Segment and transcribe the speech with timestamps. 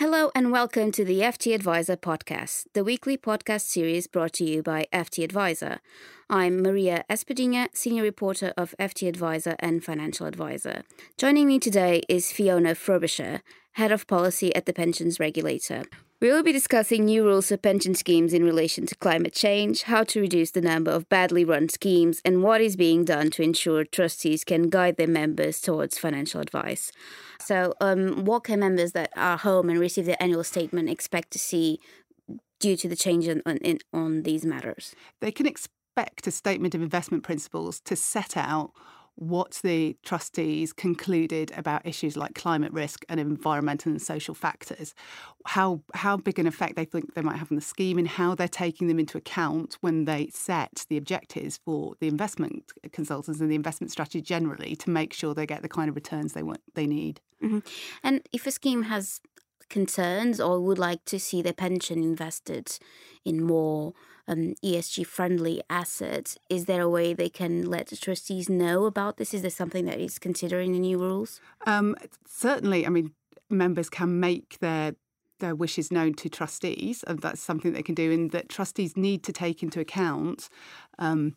[0.00, 4.62] Hello and welcome to the FT Advisor podcast, the weekly podcast series brought to you
[4.62, 5.80] by FT Advisor.
[6.30, 10.84] I'm Maria Espadinha, senior reporter of FT Advisor and financial advisor.
[11.18, 13.42] Joining me today is Fiona Frobisher,
[13.72, 15.82] head of policy at the pensions regulator.
[16.20, 20.04] We will be discussing new rules for pension schemes in relation to climate change, how
[20.04, 23.84] to reduce the number of badly run schemes, and what is being done to ensure
[23.84, 26.92] trustees can guide their members towards financial advice.
[27.40, 31.38] So, um, what can members that are home and receive their annual statement expect to
[31.38, 31.80] see
[32.58, 34.94] due to the change in, in, on these matters?
[35.20, 38.72] They can expect a statement of investment principles to set out
[39.16, 44.94] what the trustees concluded about issues like climate risk and environmental and social factors,
[45.46, 48.34] how how big an effect they think they might have on the scheme, and how
[48.34, 53.50] they're taking them into account when they set the objectives for the investment consultants and
[53.50, 56.60] the investment strategy generally to make sure they get the kind of returns they want
[56.74, 57.20] they need.
[57.42, 57.58] Mm-hmm.
[58.02, 59.20] And if a scheme has
[59.70, 62.78] concerns or would like to see their pension invested
[63.24, 63.94] in more
[64.30, 69.16] um, ESG friendly assets, is there a way they can let the trustees know about
[69.16, 69.34] this?
[69.34, 71.40] Is there something that is considering the new rules?
[71.66, 73.12] Um, certainly, I mean,
[73.48, 74.94] members can make their
[75.40, 78.12] their wishes known to trustees, and that's something they can do.
[78.12, 80.50] And that trustees need to take into account
[80.98, 81.36] um,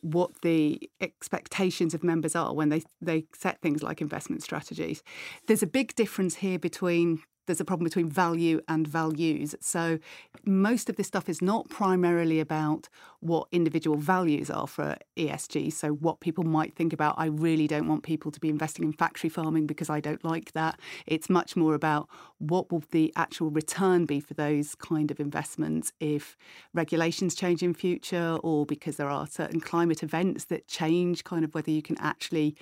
[0.00, 5.02] what the expectations of members are when they they set things like investment strategies.
[5.46, 9.54] There's a big difference here between there's a problem between value and values.
[9.60, 9.98] So
[10.44, 12.88] most of this stuff is not primarily about
[13.20, 15.72] what individual values are for ESG.
[15.72, 18.92] So what people might think about, I really don't want people to be investing in
[18.92, 20.78] factory farming because I don't like that.
[21.06, 25.92] It's much more about what will the actual return be for those kind of investments
[26.00, 26.36] if
[26.74, 31.54] regulations change in future or because there are certain climate events that change kind of
[31.54, 32.56] whether you can actually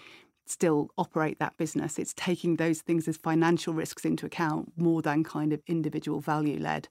[0.51, 1.99] still operate that business.
[1.99, 6.59] It's taking those things as financial risks into account more than kind of individual value
[6.59, 6.89] led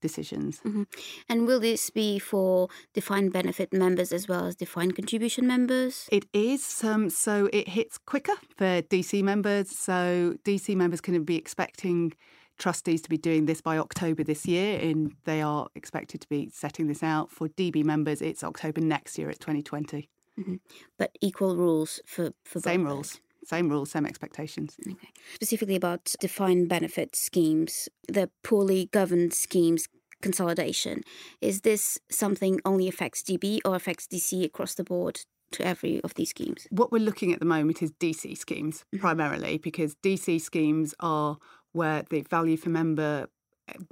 [0.00, 0.60] decisions.
[0.60, 0.82] Mm-hmm.
[1.30, 6.08] And will this be for defined benefit members as well as defined contribution members?
[6.12, 6.84] It is.
[6.84, 9.70] Um, so it hits quicker for DC members.
[9.70, 12.12] So DC members can be expecting
[12.58, 16.50] trustees to be doing this by October this year, and they are expected to be
[16.52, 17.30] setting this out.
[17.30, 20.08] For DB members, it's October next year, it's 2020.
[20.38, 20.56] Mm-hmm.
[20.98, 23.20] But equal rules for, for same rules.
[23.44, 24.76] Same rules, same expectations.
[24.88, 25.10] Okay.
[25.34, 29.86] Specifically about defined benefit schemes, the poorly governed schemes
[30.22, 31.02] consolidation.
[31.42, 35.20] Is this something only affects DB or affects DC across the board
[35.52, 36.66] to every of these schemes?
[36.70, 39.00] What we're looking at the moment is DC schemes mm-hmm.
[39.00, 41.36] primarily because DC schemes are
[41.72, 43.26] where the value for member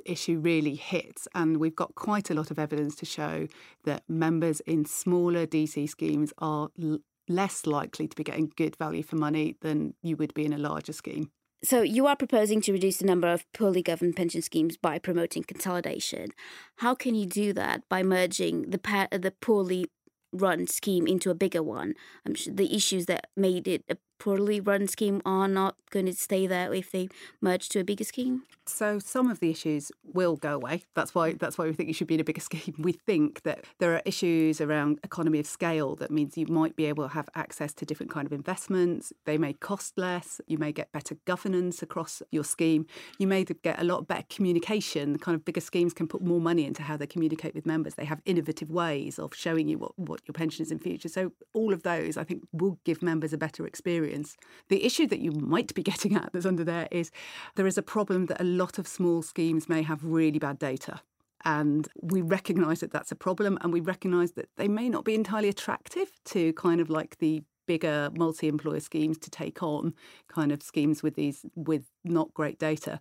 [0.04, 1.28] issue really hits.
[1.34, 3.48] And we've got quite a lot of evidence to show
[3.84, 9.02] that members in smaller DC schemes are l- less likely to be getting good value
[9.02, 11.30] for money than you would be in a larger scheme.
[11.64, 15.44] So you are proposing to reduce the number of poorly governed pension schemes by promoting
[15.44, 16.30] consolidation.
[16.78, 19.86] How can you do that by merging the pa- the poorly
[20.32, 21.94] run scheme into a bigger one?
[22.34, 26.46] Sure the issues that made it a poorly run scheme are not going to stay
[26.46, 27.08] there if they
[27.40, 28.44] merge to a bigger scheme?
[28.66, 30.84] So some of the issues will go away.
[30.94, 32.76] That's why that's why we think you should be in a bigger scheme.
[32.78, 36.84] We think that there are issues around economy of scale that means you might be
[36.84, 39.12] able to have access to different kind of investments.
[39.24, 40.40] They may cost less.
[40.46, 42.86] You may get better governance across your scheme.
[43.18, 45.18] You may get a lot better communication.
[45.18, 47.96] Kind of bigger schemes can put more money into how they communicate with members.
[47.96, 51.08] They have innovative ways of showing you what, what your pension is in future.
[51.08, 54.36] So all of those I think will give members a better experience experience.
[54.68, 57.10] The issue that you might be getting at that's under there is
[57.56, 61.00] there is a problem that a lot of small schemes may have really bad data.
[61.44, 65.16] And we recognise that that's a problem, and we recognise that they may not be
[65.16, 69.94] entirely attractive to kind of like the bigger multi-employer schemes to take on
[70.28, 73.00] kind of schemes with these with not great data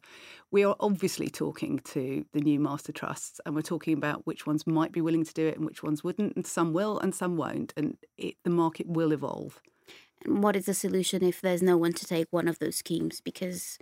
[0.52, 4.68] we are obviously talking to the new master trusts and we're talking about which ones
[4.68, 7.38] might be willing to do it and which ones wouldn't and some will and some
[7.38, 9.60] won't and it, the market will evolve
[10.26, 13.78] what is the solution if there's no one to take one of those schemes because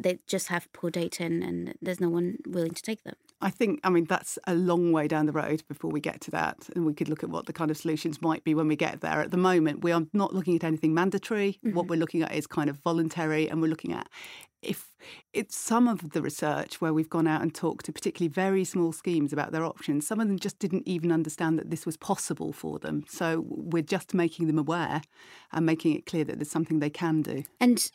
[0.00, 3.16] they just have poor data and, and there's no one willing to take them?
[3.40, 6.30] I think, I mean, that's a long way down the road before we get to
[6.30, 6.68] that.
[6.74, 9.00] And we could look at what the kind of solutions might be when we get
[9.00, 9.20] there.
[9.20, 11.58] At the moment, we are not looking at anything mandatory.
[11.64, 11.76] Mm-hmm.
[11.76, 14.08] What we're looking at is kind of voluntary, and we're looking at
[14.64, 14.96] if
[15.32, 18.92] it's some of the research where we've gone out and talked to particularly very small
[18.92, 22.52] schemes about their options, some of them just didn't even understand that this was possible
[22.52, 23.04] for them.
[23.08, 25.02] So we're just making them aware
[25.52, 27.44] and making it clear that there's something they can do.
[27.60, 27.90] And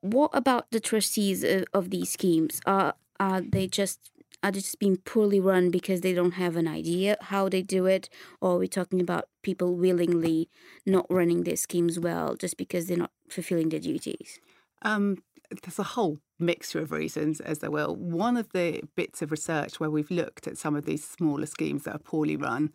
[0.00, 2.60] what about the trustees of these schemes?
[2.66, 4.10] Are are they just
[4.42, 7.86] are they just being poorly run because they don't have an idea how they do
[7.86, 8.08] it,
[8.40, 10.48] or are we talking about people willingly
[10.84, 14.38] not running their schemes well just because they're not fulfilling their duties?
[14.82, 15.18] Um,
[15.62, 17.96] there's a whole mixture of reasons, as there will.
[17.96, 21.84] One of the bits of research where we've looked at some of these smaller schemes
[21.84, 22.72] that are poorly run,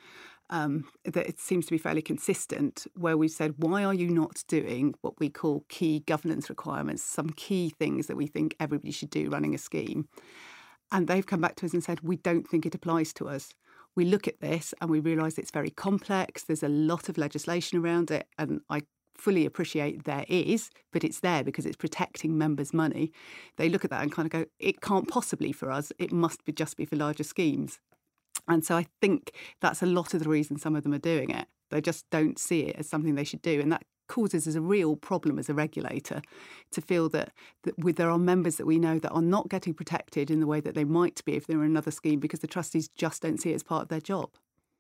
[0.49, 4.43] um, that it seems to be fairly consistent, where we've said, why are you not
[4.47, 9.09] doing what we call key governance requirements, some key things that we think everybody should
[9.09, 10.07] do running a scheme?
[10.91, 13.53] And they've come back to us and said, we don't think it applies to us.
[13.95, 16.43] We look at this and we realise it's very complex.
[16.43, 18.27] There's a lot of legislation around it.
[18.37, 18.81] And I
[19.15, 23.11] fully appreciate there is, but it's there because it's protecting members' money.
[23.57, 25.91] They look at that and kind of go, it can't possibly for us.
[25.99, 27.79] It must be just be for larger schemes.
[28.47, 31.29] And so I think that's a lot of the reason some of them are doing
[31.29, 31.47] it.
[31.69, 33.61] They just don't see it as something they should do.
[33.61, 36.21] And that causes us a real problem as a regulator
[36.69, 37.31] to feel that,
[37.63, 40.45] that with, there are members that we know that are not getting protected in the
[40.45, 43.39] way that they might be if they're in another scheme because the trustees just don't
[43.39, 44.29] see it as part of their job.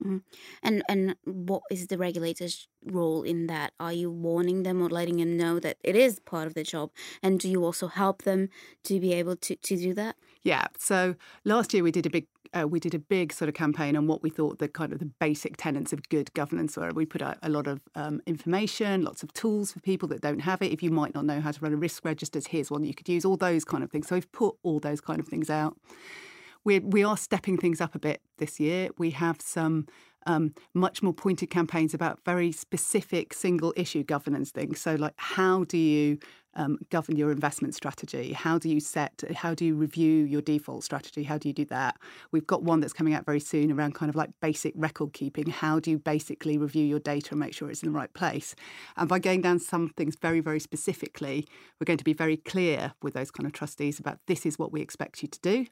[0.03, 0.21] Mm.
[0.63, 3.71] And and what is the regulator's role in that?
[3.79, 6.89] Are you warning them or letting them know that it is part of their job?
[7.23, 8.49] And do you also help them
[8.83, 10.15] to be able to, to do that?
[10.41, 10.65] Yeah.
[10.77, 13.95] So last year we did a big uh, we did a big sort of campaign
[13.95, 16.91] on what we thought the kind of the basic tenets of good governance were.
[16.93, 20.39] We put out a lot of um, information, lots of tools for people that don't
[20.39, 20.71] have it.
[20.71, 23.07] If you might not know how to run a risk register, here's one you could
[23.07, 23.23] use.
[23.25, 24.07] All those kind of things.
[24.07, 25.77] So we've put all those kind of things out.
[26.63, 28.89] We we are stepping things up a bit this year.
[28.97, 29.87] We have some
[30.27, 34.79] um, much more pointed campaigns about very specific single issue governance things.
[34.79, 36.19] So, like, how do you
[36.55, 38.33] um, govern your investment strategy?
[38.33, 41.23] How do you set, how do you review your default strategy?
[41.23, 41.97] How do you do that?
[42.31, 45.49] We've got one that's coming out very soon around kind of like basic record keeping.
[45.49, 48.55] How do you basically review your data and make sure it's in the right place?
[48.97, 51.47] And by going down some things very, very specifically,
[51.79, 54.71] we're going to be very clear with those kind of trustees about this is what
[54.71, 55.65] we expect you to do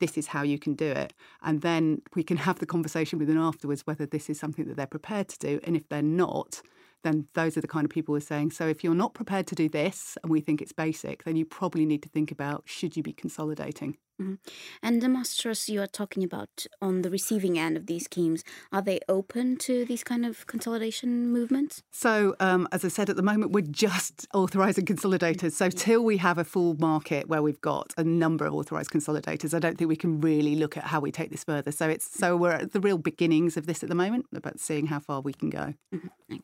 [0.00, 1.14] this is how you can do it.
[1.42, 4.76] And then we can have the conversation with them afterwards whether this is something that
[4.76, 5.60] they're prepared to do.
[5.64, 6.60] And if they're not,
[7.02, 8.50] then those are the kind of people we're saying.
[8.50, 11.44] So if you're not prepared to do this and we think it's basic, then you
[11.44, 13.96] probably need to think about should you be consolidating.
[14.20, 14.34] Mm-hmm.
[14.82, 18.80] And the masters you are talking about on the receiving end of these schemes, are
[18.80, 21.82] they open to these kind of consolidation movements?
[21.92, 25.52] So, um, as I said, at the moment, we're just authorising consolidators.
[25.52, 29.52] So, till we have a full market where we've got a number of authorised consolidators,
[29.52, 31.70] I don't think we can really look at how we take this further.
[31.70, 34.86] So, it's so we're at the real beginnings of this at the moment, about seeing
[34.86, 35.74] how far we can go.
[35.94, 36.08] Mm-hmm.
[36.32, 36.42] Okay.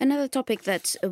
[0.00, 1.08] Another topic that uh,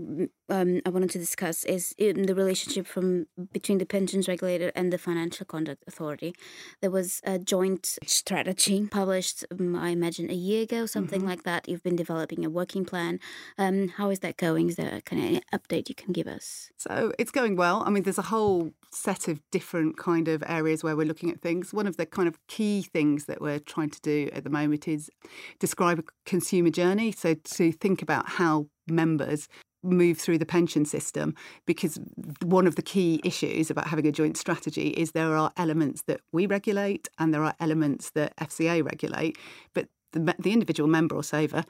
[0.49, 4.93] um, I wanted to discuss is in the relationship from between the pensions regulator and
[4.93, 6.35] the Financial Conduct Authority.
[6.81, 11.29] There was a joint strategy published, um, I imagine, a year ago, something mm-hmm.
[11.29, 11.69] like that.
[11.69, 13.21] You've been developing a working plan.
[13.57, 14.69] Um, how is that going?
[14.69, 16.71] Is there a kind of update you can give us?
[16.77, 17.83] So it's going well.
[17.87, 21.41] I mean, there's a whole set of different kind of areas where we're looking at
[21.41, 21.73] things.
[21.73, 24.87] One of the kind of key things that we're trying to do at the moment
[24.87, 25.11] is
[25.59, 27.13] describe a consumer journey.
[27.13, 29.49] So to think about how members
[29.83, 31.35] move through the pension system
[31.67, 31.99] because
[32.45, 36.21] one of the key issues about having a joint strategy is there are elements that
[36.31, 39.37] we regulate and there are elements that FCA regulate
[39.75, 41.65] but the, the individual member or saver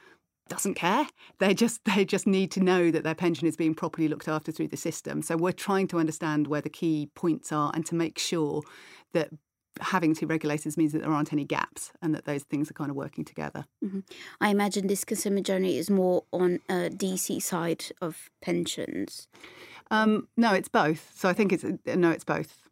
[0.49, 1.07] doesn't care.
[1.39, 4.51] They just they just need to know that their pension is being properly looked after
[4.51, 5.21] through the system.
[5.21, 8.61] So we're trying to understand where the key points are and to make sure
[9.13, 9.29] that
[9.81, 12.89] having two regulators means that there aren't any gaps and that those things are kind
[12.89, 13.65] of working together.
[13.83, 13.99] Mm-hmm.
[14.41, 19.27] I imagine this consumer journey is more on a DC side of pensions.
[19.91, 21.11] Um, no, it's both.
[21.15, 22.62] So I think it's no, it's both.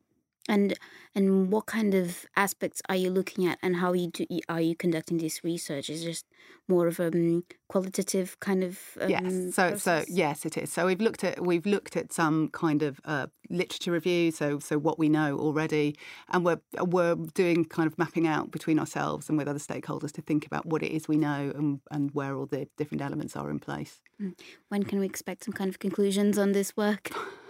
[0.50, 0.74] And
[1.14, 4.76] and what kind of aspects are you looking at, and how you do, are you
[4.76, 5.90] conducting this research?
[5.90, 6.26] Is just
[6.68, 9.56] more of a um, qualitative kind of um, yes.
[9.56, 10.08] So process?
[10.08, 10.72] so yes, it is.
[10.72, 14.32] So we've looked at we've looked at some kind of uh, literature review.
[14.32, 15.96] So so what we know already,
[16.30, 20.22] and we're we're doing kind of mapping out between ourselves and with other stakeholders to
[20.22, 23.50] think about what it is we know and and where all the different elements are
[23.50, 24.02] in place.
[24.20, 24.34] Mm.
[24.70, 27.12] When can we expect some kind of conclusions on this work?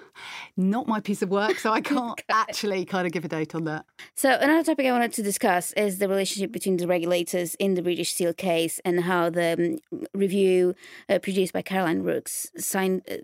[0.57, 3.63] not my piece of work, so I can't actually kind of give a date on
[3.65, 3.85] that.
[4.15, 7.81] So, another topic I wanted to discuss is the relationship between the regulators in the
[7.81, 10.75] British Steel case and how the um, review
[11.09, 13.17] uh, produced by Caroline Rookes signed, uh,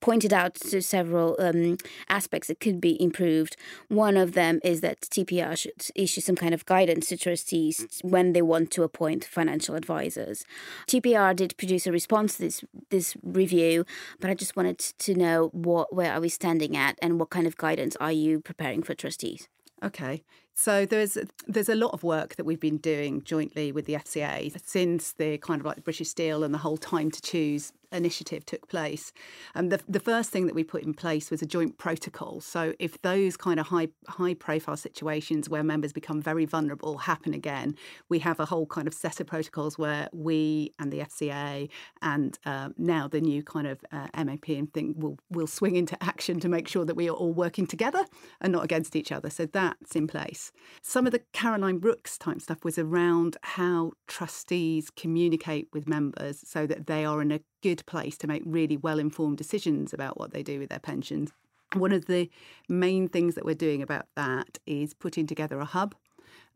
[0.00, 1.76] pointed out to several um,
[2.08, 3.56] aspects that could be improved.
[3.88, 8.32] One of them is that TPR should issue some kind of guidance to trustees when
[8.32, 10.44] they want to appoint financial advisors.
[10.86, 13.84] TPR did produce a response to this this review,
[14.20, 17.46] but I just wanted to know what where are we standing at and what kind
[17.46, 19.48] of guidance are you preparing for trustees?
[19.82, 20.22] Okay.
[20.54, 24.54] So there's there's a lot of work that we've been doing jointly with the FCA
[24.64, 28.44] since the kind of like the British Steel and the whole time to choose initiative
[28.44, 29.12] took place.
[29.54, 32.40] And the, the first thing that we put in place was a joint protocol.
[32.40, 37.34] So if those kind of high high profile situations where members become very vulnerable happen
[37.34, 37.76] again,
[38.08, 41.68] we have a whole kind of set of protocols where we and the FCA
[42.00, 46.02] and um, now the new kind of uh, MAP and thing will will swing into
[46.02, 48.04] action to make sure that we are all working together
[48.40, 49.30] and not against each other.
[49.30, 50.41] So that's in place.
[50.80, 56.66] Some of the Caroline Rookes type stuff was around how trustees communicate with members so
[56.66, 60.32] that they are in a good place to make really well informed decisions about what
[60.32, 61.30] they do with their pensions.
[61.74, 62.30] One of the
[62.68, 65.94] main things that we're doing about that is putting together a hub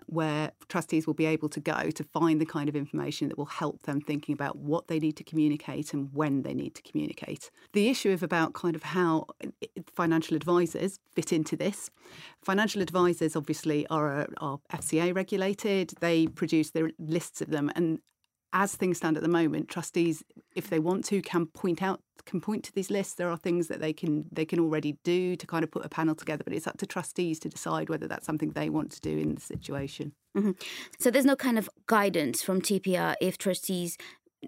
[0.07, 3.47] where trustees will be able to go to find the kind of information that will
[3.47, 7.51] help them thinking about what they need to communicate and when they need to communicate.
[7.73, 11.91] The issue of about kind of how eh, eh, financial advisors fit into this.
[12.43, 15.95] Financial advisors obviously are, are FCA regulated.
[16.01, 18.01] They produce their lists of them and
[18.57, 22.41] as things stand at the moment, trustees, if they want to, can point out can
[22.41, 23.15] point to these lists.
[23.15, 25.89] There are things that they can they can already do to kind of put a
[25.91, 29.01] panel together, but it's up to trustees to decide whether that's something they want to
[29.01, 30.13] do in the situation.
[30.37, 30.53] Mm-hmm.
[30.99, 33.99] So there's no kind of guidance from TPR if trustees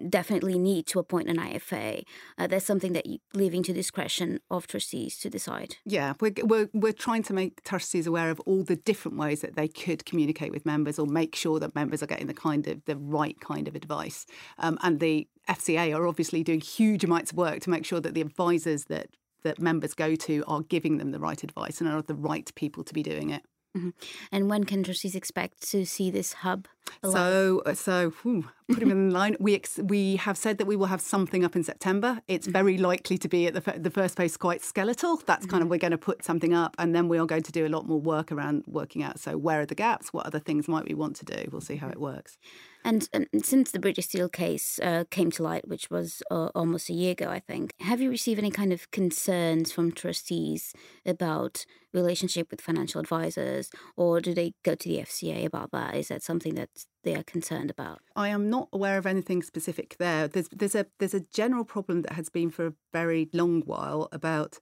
[0.07, 2.03] definitely need to appoint an IFA.
[2.37, 5.77] Uh, that's something that you leaving to discretion of trustees to decide.
[5.85, 9.55] Yeah, we're, we're, we're trying to make trustees aware of all the different ways that
[9.55, 12.83] they could communicate with members or make sure that members are getting the kind of
[12.85, 14.25] the right kind of advice.
[14.57, 18.13] Um, and the FCA are obviously doing huge amounts of work to make sure that
[18.13, 19.07] the advisors that
[19.43, 22.83] that members go to are giving them the right advice and are the right people
[22.83, 23.41] to be doing it.
[23.77, 23.89] Mm-hmm.
[24.31, 26.67] And when can trustees expect to see this hub?
[27.03, 27.15] Alive?
[27.15, 29.35] So, uh, so whew, put him in line.
[29.39, 32.21] We ex- we have said that we will have something up in September.
[32.27, 32.53] It's mm-hmm.
[32.53, 35.17] very likely to be at the f- the first phase quite skeletal.
[35.17, 35.71] That's kind of mm-hmm.
[35.71, 37.87] we're going to put something up, and then we are going to do a lot
[37.87, 39.19] more work around working out.
[39.19, 40.11] So, where are the gaps?
[40.11, 41.49] What other things might we want to do?
[41.51, 42.39] We'll see how it works.
[42.83, 46.89] And um, since the British Steel case uh, came to light, which was uh, almost
[46.89, 50.73] a year ago, I think, have you received any kind of concerns from trustees
[51.05, 55.95] about relationship with financial advisors, or do they go to the FCA about that?
[55.95, 56.69] Is that something that
[57.03, 57.99] they are concerned about?
[58.15, 60.27] I am not aware of anything specific there.
[60.27, 64.07] There's there's a there's a general problem that has been for a very long while
[64.11, 64.59] about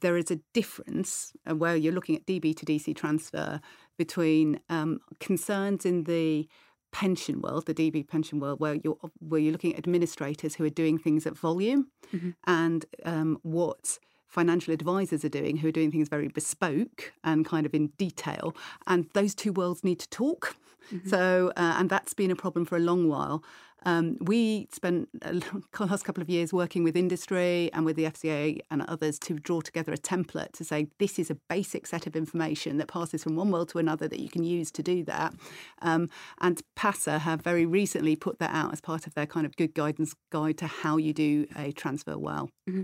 [0.00, 3.60] there is a difference uh, where you're looking at DB to DC transfer
[3.98, 6.48] between um, concerns in the
[6.92, 10.70] pension world, the DB pension world, where you're where you're looking at administrators who are
[10.70, 12.30] doing things at volume, mm-hmm.
[12.46, 17.66] and um, what financial advisors are doing, who are doing things very bespoke and kind
[17.66, 18.54] of in detail,
[18.86, 20.56] and those two worlds need to talk.
[20.92, 21.08] Mm-hmm.
[21.08, 23.42] So, uh, and that's been a problem for a long while.
[23.84, 25.44] Um, we spent the
[25.84, 29.60] last couple of years working with industry and with the FCA and others to draw
[29.60, 33.36] together a template to say this is a basic set of information that passes from
[33.36, 35.34] one world to another that you can use to do that.
[35.80, 36.08] Um,
[36.40, 39.74] and PASA have very recently put that out as part of their kind of good
[39.74, 42.50] guidance guide to how you do a transfer well.
[42.68, 42.82] Mm-hmm.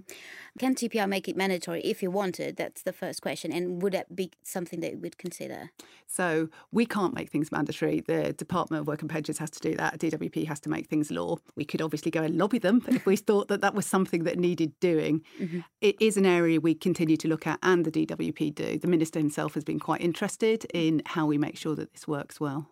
[0.58, 2.56] Can TPR make it mandatory if you wanted?
[2.56, 3.52] That's the first question.
[3.52, 5.70] And would that be something that you would consider?
[6.06, 8.00] So we can't make things mandatory.
[8.00, 9.98] The Department of Work and Pensions has to do that.
[9.98, 11.36] DWP has to make things law.
[11.56, 14.38] We could obviously go and lobby them if we thought that that was something that
[14.38, 15.22] needed doing.
[15.40, 15.60] Mm-hmm.
[15.80, 18.78] It is an area we continue to look at, and the DWP do.
[18.78, 22.40] The Minister himself has been quite interested in how we make sure that this works
[22.40, 22.68] well.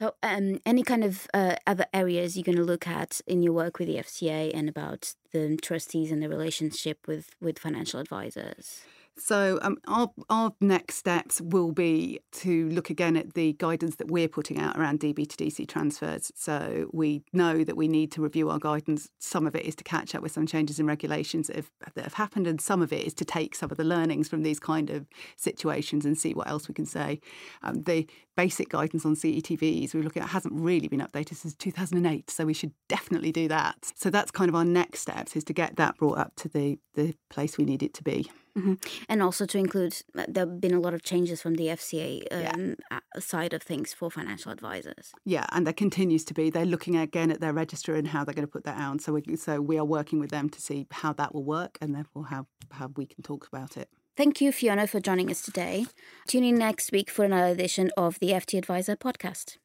[0.00, 3.52] So, um, any kind of uh, other areas you're going to look at in your
[3.52, 8.82] work with the FCA and about the trustees and the relationship with, with financial advisors?
[9.18, 14.10] So um, our our next steps will be to look again at the guidance that
[14.10, 16.30] we're putting out around DB to DC transfers.
[16.34, 19.08] So we know that we need to review our guidance.
[19.18, 22.04] Some of it is to catch up with some changes in regulations that have, that
[22.04, 24.60] have happened, and some of it is to take some of the learnings from these
[24.60, 25.06] kind of
[25.36, 27.20] situations and see what else we can say.
[27.62, 28.06] Um, the
[28.36, 32.54] basic guidance on CETVs we're looking at hasn't really been updated since 2008, so we
[32.54, 33.92] should definitely do that.
[33.96, 36.78] So that's kind of our next steps is to get that brought up to the
[36.94, 38.30] the place we need it to be.
[38.58, 38.74] Mm-hmm.
[39.08, 42.26] And also to include, uh, there have been a lot of changes from the FCA
[42.30, 42.98] um, yeah.
[43.18, 45.12] side of things for financial advisors.
[45.24, 46.50] Yeah, and there continues to be.
[46.50, 49.00] They're looking again at their register and how they're going to put that out.
[49.00, 51.94] So we, so we are working with them to see how that will work and
[51.94, 53.88] therefore how, how we can talk about it.
[54.16, 55.86] Thank you, Fiona, for joining us today.
[56.26, 59.58] Tune in next week for another edition of the FT Advisor podcast.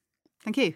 [0.43, 0.75] Thank you.